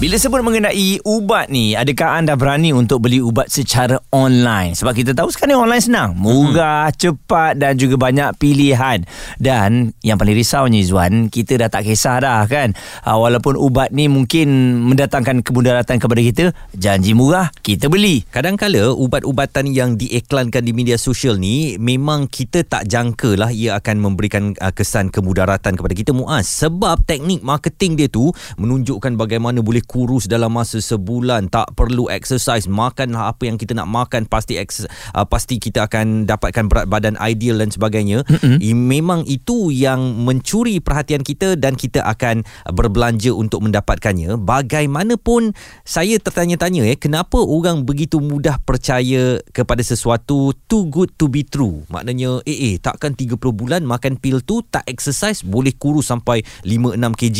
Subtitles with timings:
[0.00, 4.72] Bila sebut mengenai ubat ni, adakah anda berani untuk beli ubat secara online?
[4.72, 6.16] Sebab kita tahu sekarang online senang.
[6.16, 6.96] Murah, hmm.
[6.96, 9.04] cepat dan juga banyak pilihan.
[9.36, 12.72] Dan yang paling risaunya Izwan, kita dah tak kisah dah kan.
[13.04, 18.24] Uh, walaupun ubat ni mungkin mendatangkan kemudaratan kepada kita, janji murah, kita beli.
[18.32, 24.00] Kadang-kala ubat-ubatan yang diiklankan di media sosial ni memang kita tak jangka lah ia akan
[24.00, 26.48] memberikan uh, kesan kemudaratan kepada kita Muaz.
[26.48, 31.48] Sebab teknik marketing dia tu menunjukkan bagaimana boleh kurus dalam masa sebulan.
[31.48, 32.66] Tak perlu exercise.
[32.68, 37.14] Makan apa yang kita nak makan pasti ex, uh, pasti kita akan dapatkan berat badan
[37.22, 38.24] ideal dan sebagainya.
[38.26, 38.74] Mm-hmm.
[38.74, 44.36] memang itu yang mencuri perhatian kita dan kita akan berbelanja untuk mendapatkannya.
[44.36, 45.54] Bagaimanapun
[45.86, 51.86] saya tertanya-tanya eh kenapa orang begitu mudah percaya kepada sesuatu too good to be true?
[51.88, 56.98] Maknanya eh eh takkan 30 bulan makan pil tu tak exercise boleh kurus sampai 5
[56.98, 57.38] 6 kg.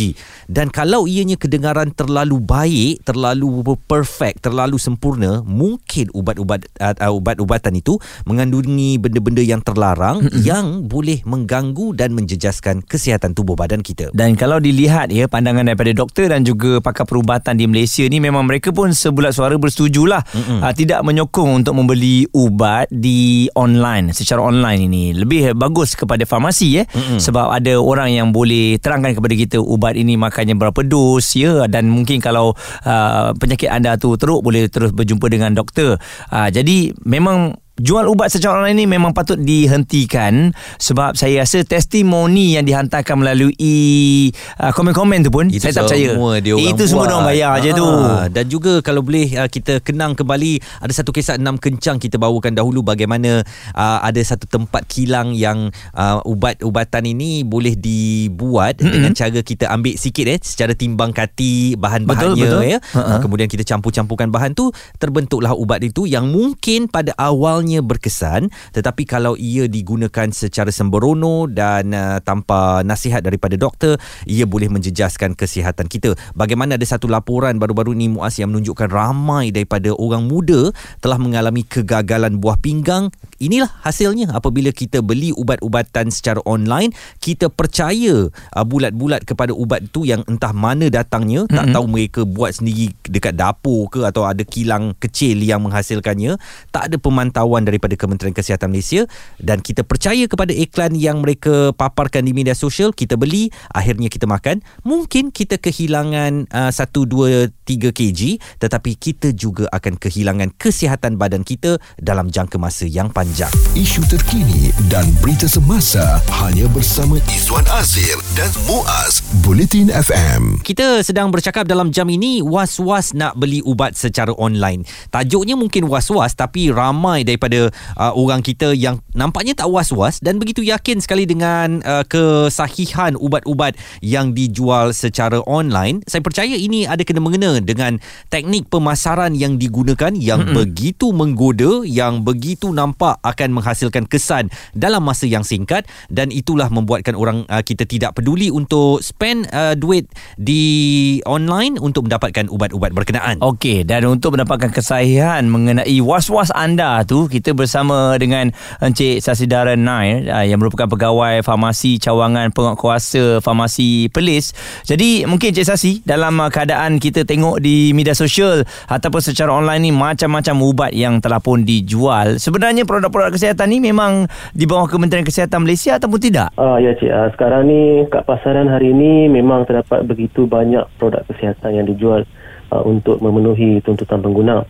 [0.48, 7.98] Dan kalau ianya kedengaran terlalu baik, terlalu perfect, terlalu sempurna, mungkin ubat-ubat uh, ubat-ubatan itu
[8.24, 10.41] mengandungi benda-benda yang terlarang mm-hmm.
[10.47, 14.14] yang boleh mengganggu dan menjejaskan kesihatan tubuh badan kita.
[14.14, 18.46] Dan kalau dilihat ya pandangan daripada doktor dan juga pakar perubatan di Malaysia ni memang
[18.46, 20.58] mereka pun sebulat suara bersetujulah mm-hmm.
[20.62, 25.05] uh, tidak menyokong untuk membeli ubat di online secara online ini.
[25.12, 27.19] Lebih bagus kepada farmasi ya mm-hmm.
[27.19, 31.91] sebab ada orang yang boleh terangkan kepada kita ubat ini makannya berapa dos ya dan
[31.91, 32.54] mungkin kalau
[32.86, 35.98] uh, penyakit anda tu teruk boleh terus berjumpa dengan doktor.
[36.30, 42.60] Uh, jadi memang jual ubat secara online ini memang patut dihentikan sebab saya rasa testimoni
[42.60, 44.28] yang dihantarkan melalui
[44.60, 46.12] uh, komen-komen tu pun itu saya tak percaya.
[46.44, 47.86] Dia orang itu semua orang bayar aja tu.
[47.88, 52.20] Ah, dan juga kalau boleh uh, kita kenang kembali ada satu kisah enam kencang kita
[52.20, 53.40] bawakan dahulu bagaimana
[53.72, 58.92] uh, ada satu tempat kilang yang uh, ubat-ubatan ini boleh dibuat mm-hmm.
[58.92, 62.77] dengan cara kita ambil sikit eh secara timbang kati bahan-bahannya betul, betul.
[62.77, 62.78] ya.
[62.92, 63.18] Uh-huh.
[63.24, 64.68] Kemudian kita campur-campurkan bahan tu
[65.00, 71.46] terbentuklah ubat itu yang mungkin pada awal awalnya berkesan tetapi kalau ia digunakan secara sembrono
[71.46, 76.18] dan uh, tanpa nasihat daripada doktor ia boleh menjejaskan kesihatan kita.
[76.34, 81.62] Bagaimana ada satu laporan baru-baru ini Muas yang menunjukkan ramai daripada orang muda telah mengalami
[81.62, 84.30] kegagalan buah pinggang inilah hasilnya.
[84.30, 90.55] Apabila kita beli ubat-ubatan secara online kita percaya uh, bulat-bulat kepada ubat itu yang entah
[90.55, 91.45] mana datangnya.
[91.45, 91.58] Mm-hmm.
[91.58, 96.39] tak tahu mereka buat sendiri dekat dapur ke atau ada kilang kecil yang menghasilkannya.
[96.70, 99.08] Tak ada pemantauan pemantauan daripada Kementerian Kesihatan Malaysia.
[99.41, 104.29] Dan kita percaya kepada iklan yang mereka paparkan di media sosial kita beli akhirnya kita
[104.29, 104.61] makan.
[104.85, 108.20] Mungkin kita kehilangan uh, 1 2 3 kg
[108.61, 113.31] tetapi kita juga akan kehilangan kesihatan badan kita dalam jangka masa yang panjang
[113.76, 121.28] isu terkini dan berita semasa hanya bersama Izwan Azir dan Muaz Bulletin FM kita sedang
[121.30, 127.22] bercakap dalam jam ini was-was nak beli ubat secara online tajuknya mungkin was-was tapi ramai
[127.22, 132.06] daripada daripada uh, orang kita yang nampaknya tak was-was dan begitu yakin sekali dengan uh,
[132.06, 136.00] kesahihan ubat-ubat yang dijual secara online.
[136.08, 138.00] Saya percaya ini ada kena mengena dengan
[138.32, 140.56] teknik pemasaran yang digunakan yang mm-hmm.
[140.56, 147.14] begitu menggoda, yang begitu nampak akan menghasilkan kesan dalam masa yang singkat dan itulah membuatkan
[147.14, 153.38] orang uh, kita tidak peduli untuk spend uh, duit di online untuk mendapatkan ubat-ubat berkenaan.
[153.40, 158.50] Okey, dan untuk mendapatkan kesahihan mengenai was-was anda tu kita bersama dengan
[158.82, 164.52] Encik Sasidara Nair uh, yang merupakan pegawai farmasi cawangan penguatkuasa farmasi Perlis.
[164.84, 169.88] Jadi mungkin Encik Sasi dalam uh, keadaan kita tengok di media sosial ataupun secara online
[169.88, 172.37] ni macam-macam ubat yang telah pun dijual.
[172.37, 172.82] Sebenarnya
[173.12, 174.25] produk-produk kesihatan ni memang
[174.56, 176.49] di bawah Kementerian Kesihatan Malaysia ataupun tidak?
[176.56, 181.20] Uh, ya Cik, uh, sekarang ni kat pasaran hari ini memang terdapat begitu banyak produk
[181.28, 182.25] kesihatan yang dijual
[182.73, 184.64] uh, untuk memenuhi tuntutan pengguna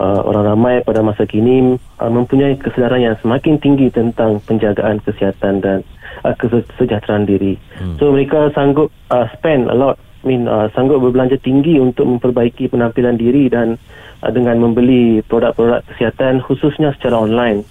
[0.00, 5.60] uh, orang ramai pada masa kini uh, mempunyai kesedaran yang semakin tinggi tentang penjagaan kesihatan
[5.60, 5.78] dan
[6.24, 7.60] uh, kesejahteraan diri.
[7.76, 7.96] Hmm.
[8.00, 12.70] So mereka sanggup uh, spend a lot, I mean uh, sanggup berbelanja tinggi untuk memperbaiki
[12.70, 13.76] penampilan diri dan
[14.24, 17.66] uh, dengan membeli produk-produk kesihatan khususnya secara online.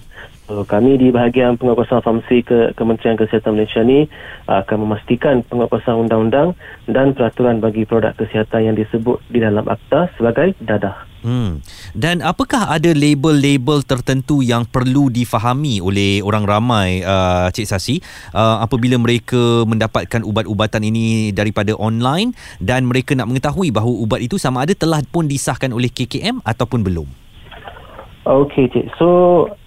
[0.50, 4.10] So, kami di bahagian penguatkuasaan farmasi ke Kementerian Kesihatan Malaysia ni
[4.50, 6.58] uh, akan memastikan penguatkuasaan undang-undang
[6.90, 11.06] dan peraturan bagi produk kesihatan yang disebut di dalam akta sebagai dadah.
[11.22, 11.62] Hmm.
[11.94, 18.02] Dan apakah ada label-label tertentu yang perlu difahami oleh orang ramai uh, Cik Sasi
[18.34, 24.34] uh, apabila mereka mendapatkan ubat-ubatan ini daripada online dan mereka nak mengetahui bahawa ubat itu
[24.34, 27.29] sama ada telah pun disahkan oleh KKM ataupun belum?
[28.30, 28.94] Okey, cik.
[28.94, 29.08] So,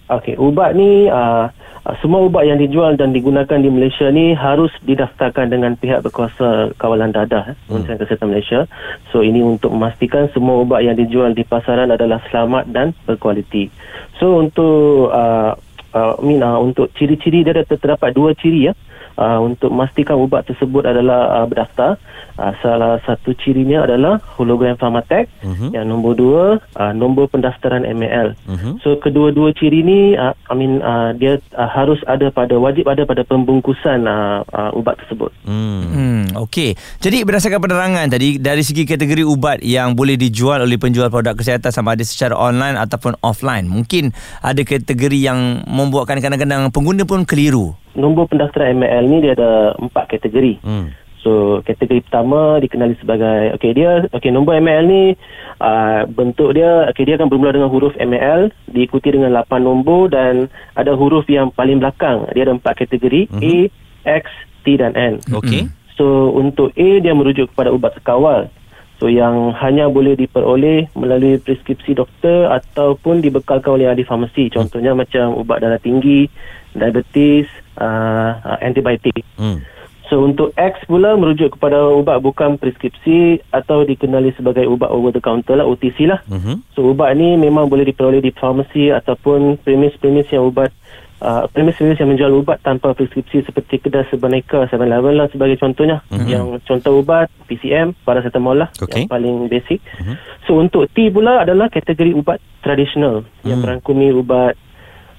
[0.04, 1.48] Okey, ubat ni uh,
[1.88, 6.76] uh, semua ubat yang dijual dan digunakan di Malaysia ni harus didaftarkan dengan pihak berkuasa
[6.76, 8.60] kawalan dadah eh, Kementerian Kesihatan Malaysia.
[9.08, 13.72] So ini untuk memastikan semua ubat yang dijual di pasaran adalah selamat dan berkualiti.
[14.20, 15.56] So untuk uh,
[15.94, 18.74] uh, Mina untuk ciri-ciri dia ada terdapat dua ciri ya.
[19.14, 22.02] Uh, untuk memastikan ubat tersebut adalah uh, berdaftar
[22.38, 25.70] uh, salah satu cirinya adalah hologram pharmatech uh-huh.
[25.70, 26.44] yang nombor dua
[26.78, 28.74] uh, nombor pendaftaran MAL uh-huh.
[28.82, 33.06] so kedua-dua ciri ni uh, I mean uh, dia uh, harus ada pada wajib ada
[33.06, 35.82] pada pembungkusan uh, uh, ubat tersebut hmm.
[35.90, 41.08] hmm okey jadi berdasarkan penerangan tadi dari segi kategori ubat yang boleh dijual oleh penjual
[41.10, 44.10] produk kesihatan sama ada secara online ataupun offline mungkin
[44.42, 50.10] ada kategori yang membuatkan kadang-kadang pengguna pun keliru nombor pendaftaran ML ni dia ada empat
[50.10, 50.60] kategori.
[50.62, 50.90] Hmm.
[51.24, 55.02] So kategori pertama dikenali sebagai okey dia okey nombor ML ni
[55.64, 60.52] uh, bentuk dia okey dia akan bermula dengan huruf ML diikuti dengan 8 nombor dan
[60.76, 63.40] ada huruf yang paling belakang dia ada empat kategori mm-hmm.
[63.40, 64.24] A, X,
[64.68, 65.24] T dan N.
[65.32, 65.64] Okey.
[65.96, 68.52] So untuk A dia merujuk kepada ubat sekawal.
[69.04, 74.48] So yang hanya boleh diperoleh melalui preskripsi doktor ataupun dibekalkan oleh ahli farmasi.
[74.48, 75.00] Contohnya hmm.
[75.04, 76.24] macam ubat darah tinggi,
[76.72, 77.44] diabetes,
[77.76, 79.20] uh, antibiotik.
[79.36, 79.60] Hmm.
[80.08, 85.20] So untuk X pula merujuk kepada ubat bukan preskripsi atau dikenali sebagai ubat over the
[85.20, 86.24] counter lah OTC lah.
[86.24, 86.56] Uh-huh.
[86.72, 90.72] So ubat ni memang boleh diperoleh di farmasi ataupun premis-premis yang ubat
[91.24, 96.04] uh, premis-premis yang menjual ubat tanpa preskripsi seperti kedai Sebaneka, 7-Eleven lah sebagai contohnya.
[96.12, 96.28] Uh-huh.
[96.28, 99.08] Yang contoh ubat PCM, paracetamol lah okay.
[99.08, 99.80] yang paling basic.
[99.96, 100.14] Uh-huh.
[100.44, 103.48] So untuk T pula adalah kategori ubat tradisional uh-huh.
[103.48, 104.54] yang merangkumi ubat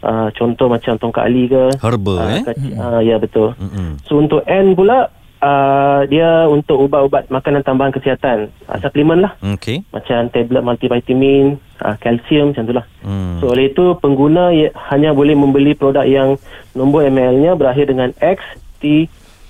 [0.06, 2.44] uh, contoh macam tongkat ali ke herba uh, eh
[2.78, 4.06] uh, ya betul mm-hmm.
[4.06, 5.10] so untuk N pula
[5.46, 9.86] uh, dia untuk ubat-ubat makanan tambahan kesihatan uh, suplemen lah okay.
[9.94, 13.38] macam tablet multivitamin uh, kalsium macam itulah mm.
[13.38, 16.42] so oleh itu pengguna ya, hanya boleh membeli produk yang
[16.74, 18.42] nombor ml nya berakhir dengan X
[18.82, 19.06] T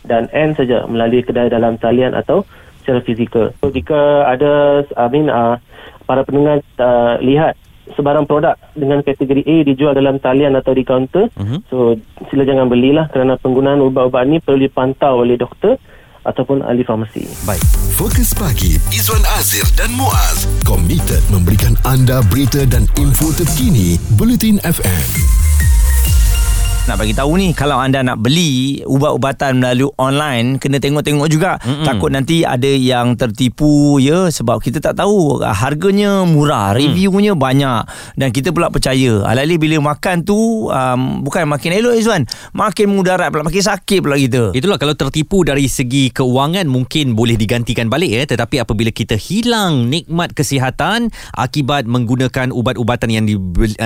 [0.06, 2.46] dan N saja melalui kedai dalam talian atau
[2.86, 3.50] secara fizikal.
[3.58, 5.58] So jika ada I mean uh,
[6.06, 7.58] para pendengar uh, lihat
[7.96, 11.32] sebarang produk dengan kategori A dijual dalam talian atau di kaunter.
[11.34, 11.60] Uh-huh.
[11.72, 11.76] So
[12.30, 15.80] sila jangan belilah kerana penggunaan ubat-ubat ini perlu dipantau oleh doktor
[16.26, 17.24] ataupun ahli farmasi.
[17.46, 17.62] Baik.
[17.96, 25.08] Fokus pagi Izwan Azir dan Muaz komited memberikan anda berita dan info terkini Bulletin FM
[26.86, 31.82] nak bagi tahu ni kalau anda nak beli ubat-ubatan melalui online kena tengok-tengok juga Mm-mm.
[31.82, 36.86] takut nanti ada yang tertipu ya sebab kita tak tahu harganya murah mm.
[36.86, 37.42] reviewnya mm.
[37.42, 37.82] banyak
[38.22, 43.34] dan kita pula percaya alali bila makan tu um, bukan makin elok Izwan makin mudarat
[43.34, 48.14] pula makin sakit pula kita itulah kalau tertipu dari segi keuangan mungkin boleh digantikan balik
[48.14, 53.26] ya tetapi apabila kita hilang nikmat kesihatan akibat menggunakan ubat-ubatan yang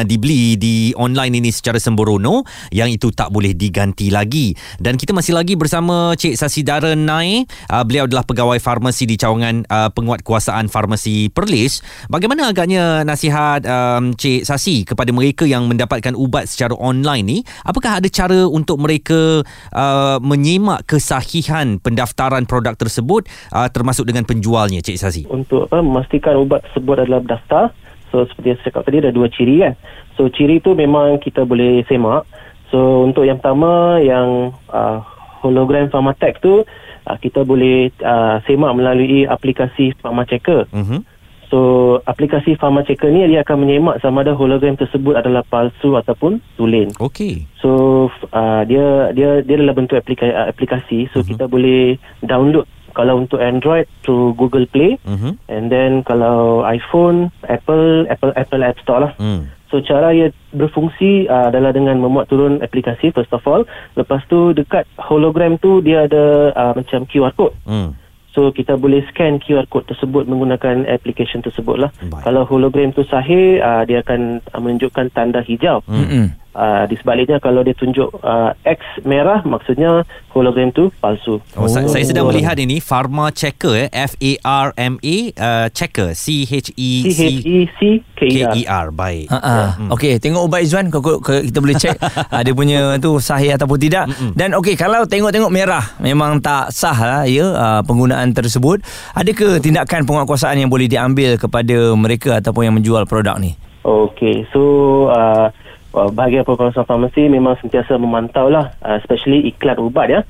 [0.03, 2.43] dibeli di online ini secara sembrono
[2.75, 4.57] yang yang itu tak boleh diganti lagi.
[4.81, 7.45] Dan kita masih lagi bersama Cik Sasidara Nai.
[7.69, 11.85] Uh, beliau adalah pegawai farmasi di cawangan uh, penguatkuasaan farmasi Perlis.
[12.09, 17.37] Bagaimana agaknya nasihat um, Cik Sasi kepada mereka yang mendapatkan ubat secara online ni?
[17.61, 19.45] Apakah ada cara untuk mereka
[19.77, 25.23] uh, menyemak kesahihan pendaftaran produk tersebut uh, termasuk dengan penjualnya Cik Sasi?
[25.29, 27.75] Untuk apa, memastikan ubat tersebut adalah berdaftar.
[28.09, 29.77] So seperti yang saya cakap tadi ada dua ciri kan.
[30.17, 32.25] So ciri tu memang kita boleh semak.
[32.69, 35.01] So untuk yang pertama yang uh,
[35.41, 36.61] hologram pharmatech tu
[37.09, 40.69] uh, kita boleh uh, semak melalui aplikasi pharmachecker.
[40.69, 41.01] Uh-huh.
[41.49, 41.59] So
[42.05, 46.93] aplikasi pharmachecker ni dia akan menyemak sama ada hologram tersebut adalah palsu ataupun tulen.
[47.01, 47.49] Okey.
[47.57, 50.99] So uh, dia dia dia adalah bentuk aplikasi, uh, aplikasi.
[51.09, 51.29] so uh-huh.
[51.33, 55.33] kita boleh download kalau untuk Android to Google Play uh-huh.
[55.49, 59.13] and then kalau iPhone Apple Apple Apple App Store lah.
[59.17, 59.49] Uh-huh.
[59.69, 63.63] So cara ia berfungsi uh, adalah dengan memuat turun aplikasi first of all.
[63.93, 67.53] Lepas tu dekat hologram tu dia ada uh, macam QR code.
[67.69, 67.93] Hmm.
[68.33, 71.89] So kita boleh scan QR code tersebut menggunakan application tersebut lah.
[72.21, 75.81] Kalau hologram tu sahih, uh, dia akan uh, menunjukkan tanda hijau.
[75.89, 76.33] Hmm.
[76.49, 80.01] Uh, di sebaliknya kalau dia tunjuk uh, X merah maksudnya
[80.33, 81.37] hologram tu palsu.
[81.53, 81.69] Oh, oh.
[81.69, 86.49] Saya sedang melihat ini Pharma Checker eh F A R M A uh, Checker C
[86.49, 89.29] H E C K E R baik.
[89.29, 89.69] Ha yeah.
[89.77, 89.93] hmm.
[89.93, 92.01] Okey tengok ubat Izwan kita boleh check
[92.33, 94.33] ada punya tu sahih ataupun tidak Mm-mm.
[94.33, 98.81] dan okey kalau tengok-tengok merah memang tak sah lah ya uh, penggunaan tersebut
[99.13, 103.53] adakah tindakan penguatkuasaan yang boleh diambil kepada mereka ataupun yang menjual produk ni?
[103.85, 104.61] Okey so
[105.07, 105.47] uh, uh,
[105.89, 110.21] bahagian pengurusan farmasi memang sentiasa memantau lah uh, especially iklan ubat ya.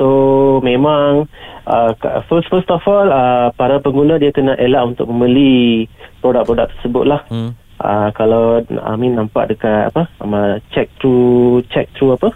[0.00, 1.28] So memang
[1.68, 1.92] uh,
[2.26, 5.86] first first of all uh, para pengguna dia kena elak untuk membeli
[6.24, 7.20] produk-produk tersebut lah.
[7.28, 7.52] Hmm.
[7.82, 12.32] uh, kalau Amin nampak dekat apa uh, check through check through apa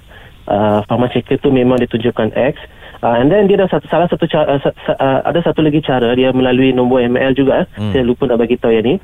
[0.51, 2.61] uh, pharmaceutical tu memang ditunjukkan X
[3.03, 5.61] uh, and then dia ada satu salah satu cara uh, sa, sa, uh, ada satu
[5.65, 7.93] lagi cara dia melalui nombor ML juga hmm.
[7.93, 8.95] saya lupa nak bagi tahu yang ni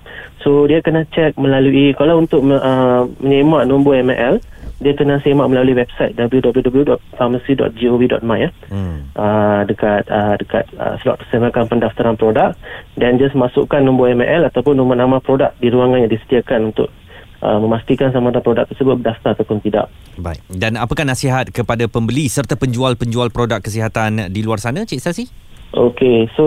[0.41, 4.41] so dia kena check melalui kalau untuk uh, menyemak nombor ML
[4.83, 8.51] dia kena semak melalui website www.pharmacy.gov.my ya.
[8.67, 9.07] Hmm.
[9.15, 12.59] Uh, dekat uh, dekat uh, slot persemakan pendaftaran produk
[12.99, 16.91] dan just masukkan nombor ML ataupun nombor nama produk di ruangan yang disediakan untuk
[17.43, 19.91] uh, memastikan sama ada produk tersebut berdaftar ataupun tidak.
[20.17, 20.41] Baik.
[20.49, 25.27] Dan apakah nasihat kepada pembeli serta penjual-penjual produk kesihatan di luar sana Cik Sasi?
[25.75, 26.47] Okay, so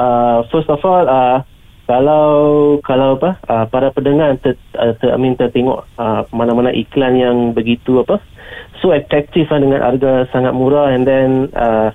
[0.00, 1.44] uh, first of all uh,
[1.84, 2.26] kalau
[2.80, 7.36] kalau apa uh, para pendengar ter, uh, ter, I mean, tertengok uh, mana-mana iklan yang
[7.52, 8.22] begitu apa
[8.80, 11.92] so attractive lah dengan harga sangat murah and then uh,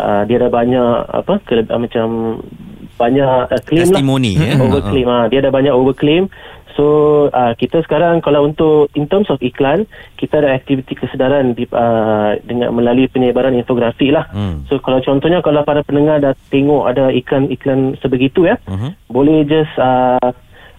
[0.00, 2.38] uh, dia ada banyak apa kele, uh, macam
[2.96, 4.54] banyak uh, claim Testimony, lah ya?
[4.60, 5.24] overclaim uh-huh.
[5.24, 6.32] uh, dia ada banyak overclaim
[6.76, 6.86] So
[7.32, 9.88] uh, kita sekarang kalau untuk in terms of iklan
[10.20, 14.28] kita ada aktiviti kesedaran di, uh, dengan melalui penyebaran infografi lah.
[14.28, 14.68] Hmm.
[14.68, 18.92] So kalau contohnya kalau para pendengar dah tengok ada iklan-iklan sebegitu ya, uh-huh.
[19.08, 20.30] boleh just uh,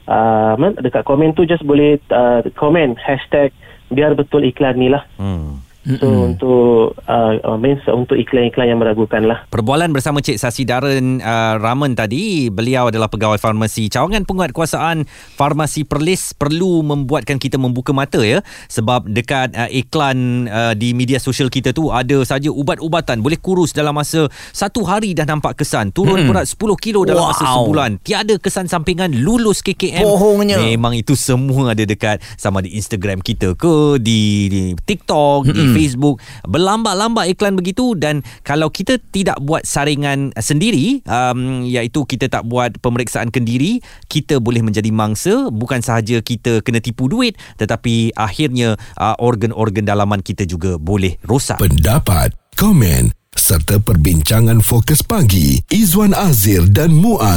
[0.06, 3.50] uh, dekat komen tu just boleh uh, komen hashtag
[3.90, 5.02] biar betul iklan ni lah.
[5.18, 5.66] Hmm.
[5.88, 6.28] So mm-hmm.
[6.36, 9.48] untuk uh, means untuk iklan-iklan yang meragukan lah.
[9.48, 13.88] Perbualan bersama Cik Sasi Darren uh, Raman tadi, beliau adalah pegawai farmasi.
[13.88, 15.08] Cawangan penguatkuasaan
[15.40, 18.44] farmasi Perlis perlu membuatkan kita membuka mata ya.
[18.68, 23.72] Sebab dekat uh, iklan uh, di media sosial kita tu ada saja ubat-ubatan boleh kurus
[23.72, 25.96] dalam masa satu hari dah nampak kesan.
[25.96, 26.36] Turun mm-hmm.
[26.36, 27.32] berat 10 kilo dalam wow.
[27.32, 28.04] masa sebulan.
[28.04, 30.04] Tiada kesan sampingan lulus KKM.
[30.04, 30.60] Bohongnya.
[30.60, 35.56] Memang itu semua ada dekat sama di Instagram kita ke, di, di TikTok, mm-hmm.
[35.56, 36.18] di Facebook.
[36.50, 42.82] Berlambak-lambak iklan begitu dan kalau kita tidak buat saringan sendiri um, iaitu kita tak buat
[42.82, 43.80] pemeriksaan kendiri
[44.10, 45.54] kita boleh menjadi mangsa.
[45.54, 51.62] Bukan sahaja kita kena tipu duit tetapi akhirnya uh, organ-organ dalaman kita juga boleh rosak.
[51.62, 57.28] Pendapat komen serta perbincangan fokus pagi Izwan Azir dan Muaz